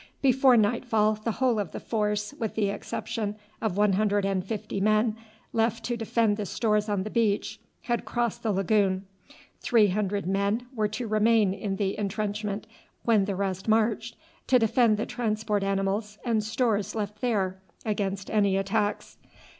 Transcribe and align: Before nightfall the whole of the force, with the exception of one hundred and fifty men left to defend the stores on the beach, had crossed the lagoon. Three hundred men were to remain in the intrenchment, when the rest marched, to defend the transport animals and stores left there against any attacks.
Before 0.23 0.57
nightfall 0.57 1.13
the 1.23 1.33
whole 1.33 1.59
of 1.59 1.73
the 1.73 1.79
force, 1.79 2.33
with 2.33 2.55
the 2.55 2.69
exception 2.69 3.35
of 3.61 3.77
one 3.77 3.93
hundred 3.93 4.25
and 4.25 4.43
fifty 4.43 4.81
men 4.81 5.15
left 5.53 5.83
to 5.85 5.95
defend 5.95 6.37
the 6.37 6.47
stores 6.47 6.89
on 6.89 7.03
the 7.03 7.11
beach, 7.11 7.59
had 7.83 8.03
crossed 8.03 8.41
the 8.41 8.51
lagoon. 8.51 9.05
Three 9.59 9.89
hundred 9.89 10.25
men 10.25 10.65
were 10.73 10.87
to 10.87 11.07
remain 11.07 11.53
in 11.53 11.75
the 11.75 11.95
intrenchment, 11.99 12.65
when 13.05 13.25
the 13.25 13.35
rest 13.35 13.67
marched, 13.67 14.15
to 14.47 14.57
defend 14.57 14.97
the 14.97 15.05
transport 15.05 15.63
animals 15.63 16.17
and 16.25 16.43
stores 16.43 16.95
left 16.95 17.21
there 17.21 17.59
against 17.85 18.31
any 18.31 18.57
attacks. 18.57 19.17